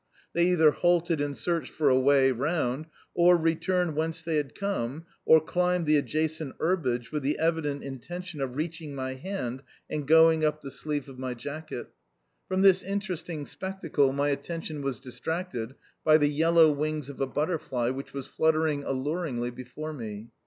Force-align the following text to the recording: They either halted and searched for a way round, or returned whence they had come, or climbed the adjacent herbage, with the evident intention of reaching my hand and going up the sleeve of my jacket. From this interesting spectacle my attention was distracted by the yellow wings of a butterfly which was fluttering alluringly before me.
They 0.33 0.47
either 0.47 0.71
halted 0.71 1.21
and 1.21 1.37
searched 1.37 1.71
for 1.71 1.87
a 1.87 1.99
way 1.99 2.31
round, 2.31 2.87
or 3.13 3.37
returned 3.37 3.95
whence 3.95 4.23
they 4.23 4.37
had 4.37 4.55
come, 4.55 5.05
or 5.27 5.39
climbed 5.39 5.85
the 5.85 5.95
adjacent 5.95 6.55
herbage, 6.59 7.11
with 7.11 7.21
the 7.21 7.37
evident 7.37 7.83
intention 7.83 8.41
of 8.41 8.55
reaching 8.55 8.95
my 8.95 9.13
hand 9.13 9.61
and 9.91 10.07
going 10.07 10.43
up 10.43 10.61
the 10.61 10.71
sleeve 10.71 11.07
of 11.07 11.19
my 11.19 11.35
jacket. 11.35 11.89
From 12.47 12.63
this 12.63 12.81
interesting 12.81 13.45
spectacle 13.45 14.11
my 14.11 14.29
attention 14.29 14.81
was 14.81 14.99
distracted 14.99 15.75
by 16.03 16.17
the 16.17 16.29
yellow 16.29 16.71
wings 16.71 17.07
of 17.07 17.21
a 17.21 17.27
butterfly 17.27 17.91
which 17.91 18.11
was 18.11 18.25
fluttering 18.25 18.83
alluringly 18.83 19.51
before 19.51 19.93
me. 19.93 20.29